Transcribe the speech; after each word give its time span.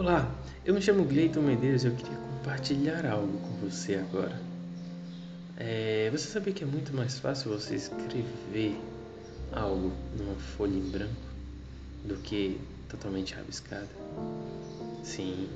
Olá, 0.00 0.34
eu 0.64 0.72
me 0.72 0.80
chamo 0.80 1.04
Gleiton 1.04 1.42
Medeiros 1.42 1.84
e 1.84 1.88
eu 1.88 1.94
queria 1.94 2.16
compartilhar 2.16 3.04
algo 3.04 3.36
com 3.36 3.68
você 3.68 3.96
agora. 3.96 4.40
É, 5.58 6.08
você 6.10 6.26
sabia 6.26 6.54
que 6.54 6.64
é 6.64 6.66
muito 6.66 6.96
mais 6.96 7.18
fácil 7.18 7.50
você 7.50 7.74
escrever 7.74 8.80
algo 9.52 9.92
numa 10.16 10.34
folha 10.36 10.74
em 10.74 10.90
branco 10.90 11.26
do 12.06 12.14
que 12.16 12.58
totalmente 12.88 13.34
rabiscada? 13.34 13.90
Sim. 15.04 15.50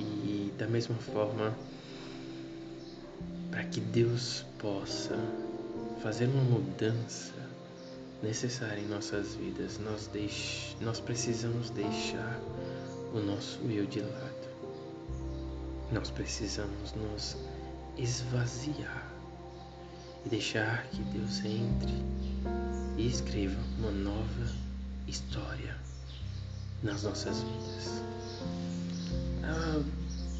E 0.00 0.50
da 0.56 0.66
mesma 0.66 0.96
forma, 0.96 1.54
para 3.50 3.64
que 3.64 3.80
Deus 3.80 4.46
possa 4.58 5.14
fazer 6.02 6.24
uma 6.24 6.42
mudança 6.42 7.34
necessária 8.22 8.80
em 8.80 8.88
nossas 8.88 9.34
vidas, 9.34 9.78
nós, 9.78 10.06
deix... 10.06 10.74
nós 10.80 11.00
precisamos 11.00 11.68
deixar 11.68 12.40
o 13.12 13.20
nosso 13.20 13.58
eu 13.70 13.86
de 13.86 14.00
lado. 14.00 14.46
Nós 15.92 16.10
precisamos 16.10 16.92
nos 16.92 17.36
esvaziar 17.96 19.10
e 20.24 20.28
deixar 20.28 20.86
que 20.88 21.02
Deus 21.02 21.44
entre 21.44 21.94
e 22.96 23.06
escreva 23.06 23.58
uma 23.78 23.90
nova 23.90 24.46
história 25.06 25.76
nas 26.82 27.02
nossas 27.04 27.42
vidas. 27.42 28.02
Ah, 29.44 29.82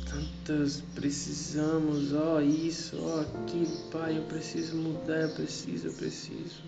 tantas 0.08 0.82
precisamos, 0.94 2.12
ó, 2.12 2.36
oh, 2.36 2.40
isso, 2.40 2.96
ó, 3.00 3.18
oh, 3.18 3.20
aquilo, 3.20 3.76
Pai, 3.90 4.18
eu 4.18 4.22
preciso 4.24 4.76
mudar, 4.76 5.22
eu 5.22 5.34
preciso, 5.34 5.88
eu 5.88 5.92
preciso. 5.92 6.62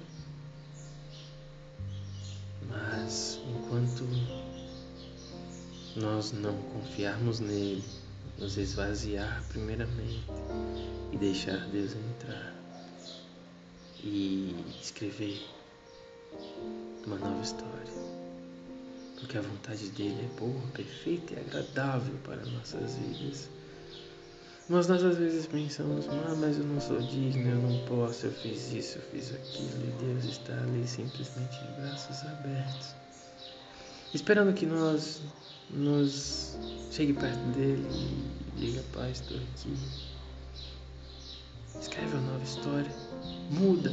Mas 2.69 3.41
enquanto 3.49 4.05
nós 5.97 6.33
não 6.33 6.57
confiarmos 6.73 7.41
nele, 7.41 7.85
nos 8.39 8.57
esvaziar 8.57 9.43
primeiramente 9.49 10.25
e 11.13 11.17
deixar 11.17 11.59
Deus 11.69 11.93
entrar 11.93 12.55
e 14.03 14.55
escrever 14.81 15.43
uma 17.07 17.17
nova 17.17 17.43
história. 17.43 17.69
Porque 19.19 19.37
a 19.37 19.43
vontade 19.43 19.89
dele 19.91 20.25
é 20.25 20.39
boa, 20.39 20.61
perfeita 20.73 21.35
e 21.35 21.41
agradável 21.41 22.15
para 22.25 22.37
nossas 22.47 22.95
vidas. 22.97 23.49
Mas 24.69 24.87
nós 24.87 25.03
às 25.03 25.17
vezes 25.17 25.47
pensamos, 25.47 26.07
ah, 26.09 26.35
mas 26.39 26.59
eu 26.59 26.65
não 26.65 26.79
sou 26.79 27.01
digno, 27.01 27.49
eu 27.49 27.57
não 27.57 27.87
posso, 27.87 28.27
eu 28.27 28.33
fiz 28.33 28.71
isso, 28.71 28.99
eu 28.99 29.03
fiz 29.11 29.35
aquilo, 29.35 29.83
e 29.83 30.05
Deus 30.05 30.25
está 30.25 30.53
ali 30.53 30.87
simplesmente 30.87 31.59
de 31.59 31.81
braços 31.81 32.21
abertos, 32.27 32.95
esperando 34.13 34.53
que 34.53 34.67
nós 34.67 35.23
nos 35.71 36.57
chegue 36.91 37.13
perto 37.13 37.39
dele 37.53 37.87
e 38.57 38.61
diga, 38.61 38.83
pai, 38.93 39.11
estou 39.11 39.37
aqui. 39.37 39.75
Escreve 41.81 42.17
uma 42.17 42.33
nova 42.33 42.45
história, 42.45 42.91
muda, 43.51 43.91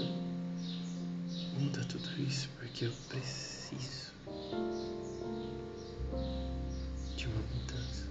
muda 1.60 1.84
tudo 1.86 2.10
isso, 2.22 2.50
porque 2.58 2.86
eu 2.86 2.92
preciso 3.10 4.12
de 7.16 7.28
uma 7.28 7.42
mudança. 7.54 8.08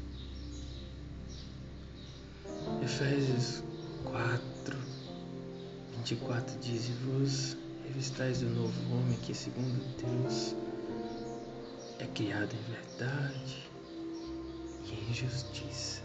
Efésios 2.85 3.63
4, 4.05 4.79
24 5.97 6.59
diz: 6.61 6.89
E 6.89 6.93
vos 7.05 7.57
revistais 7.87 8.41
do 8.41 8.51
novo 8.51 8.95
homem 8.95 9.19
que, 9.23 9.35
segundo 9.35 9.83
Deus, 9.97 10.55
é 11.99 12.07
criado 12.07 12.55
em 12.55 12.73
verdade 12.73 13.69
e 14.85 15.11
em 15.11 15.15
justiça. 15.15 16.03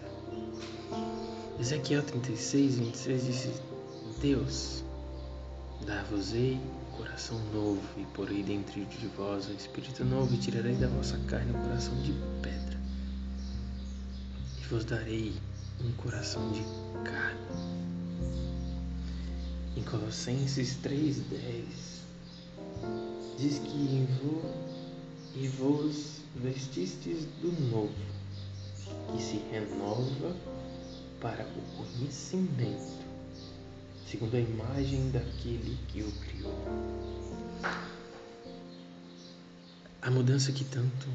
Ezequiel 1.59 2.03
36, 2.03 2.79
26 2.79 3.25
diz: 3.25 3.61
Deus, 4.21 4.83
dar-vos-ei 5.85 6.59
coração 6.99 7.39
novo, 7.53 7.81
e 7.97 8.03
porei 8.13 8.43
dentro 8.43 8.83
de 8.85 9.07
vós 9.07 9.47
um 9.47 9.53
espírito 9.53 10.03
novo, 10.03 10.33
e 10.33 10.37
tirarei 10.37 10.75
da 10.75 10.87
vossa 10.89 11.17
carne 11.27 11.55
um 11.55 11.61
coração 11.63 11.95
de 12.01 12.11
pedra, 12.41 12.77
e 14.59 14.65
vos 14.65 14.83
darei 14.83 15.33
um 15.81 15.91
coração 15.93 16.51
de 16.51 16.61
carne. 17.09 17.39
Em 19.77 19.83
Colossenses 19.83 20.77
3,10 20.83 21.63
diz 23.37 23.59
que 23.59 23.77
e 25.35 25.47
vos 25.47 26.21
vestistes 26.35 27.25
do 27.41 27.51
novo, 27.71 27.93
que 29.11 29.21
se 29.21 29.37
renova 29.51 30.35
para 31.21 31.43
o 31.43 31.61
conhecimento, 31.77 33.05
segundo 34.07 34.35
a 34.35 34.39
imagem 34.39 35.11
daquele 35.11 35.77
que 35.87 36.01
o 36.01 36.11
criou. 36.11 36.55
A 40.01 40.09
mudança 40.09 40.51
que 40.51 40.63
tanto 40.63 41.07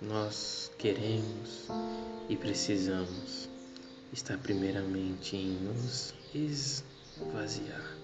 nós 0.00 0.70
queremos 0.78 1.66
e 2.28 2.36
precisamos 2.36 3.48
está 4.12 4.38
primeiramente 4.38 5.36
em 5.36 5.50
nos 5.50 6.14
esvaziar 6.34 7.96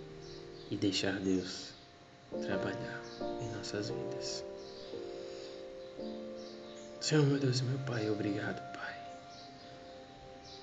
e 0.71 0.77
deixar 0.77 1.19
Deus 1.21 1.71
trabalhar 2.43 3.03
em 3.41 3.57
nossas 3.57 3.89
vidas. 3.89 4.45
Senhor, 7.07 7.25
meu 7.25 7.39
Deus 7.39 7.61
e 7.61 7.63
meu 7.63 7.79
Pai, 7.87 8.11
obrigado, 8.11 8.61
Pai, 8.73 8.97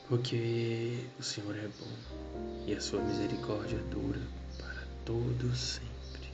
porque 0.10 1.08
o 1.18 1.24
Senhor 1.24 1.56
é 1.56 1.70
bom 1.80 2.68
e 2.68 2.74
a 2.74 2.82
sua 2.82 3.02
misericórdia 3.02 3.78
dura 3.84 4.20
para 4.58 4.84
todos 5.06 5.58
sempre. 5.58 6.30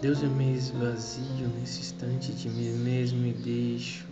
Deus, 0.00 0.22
eu 0.22 0.30
me 0.30 0.56
esvazio 0.56 1.46
nesse 1.58 1.80
instante 1.80 2.32
de 2.32 2.48
mim 2.48 2.70
mesmo 2.78 3.26
e 3.26 3.34
deixo 3.34 4.06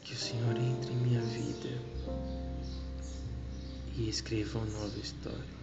que 0.00 0.14
o 0.14 0.16
Senhor 0.16 0.56
entre 0.56 0.90
em 0.90 0.96
minha 0.96 1.20
vida 1.20 1.68
e 3.94 4.08
escreva 4.08 4.58
uma 4.60 4.70
nova 4.70 4.98
história, 4.98 5.54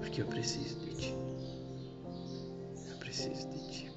porque 0.00 0.20
eu 0.20 0.26
preciso 0.26 0.78
de 0.80 0.96
Ti. 0.96 1.14
Eu 2.90 2.96
preciso 2.98 3.48
de 3.48 3.70
Ti. 3.70 3.95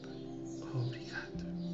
Obrigado. 0.74 1.69